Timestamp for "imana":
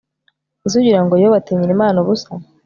1.77-1.97